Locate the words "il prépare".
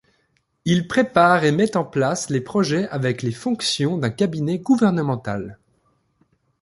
0.65-1.43